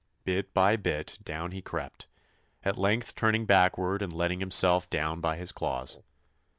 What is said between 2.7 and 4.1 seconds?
length turning backward